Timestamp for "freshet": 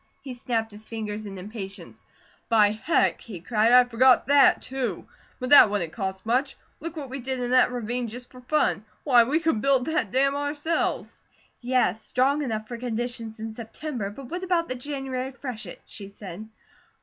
15.33-15.83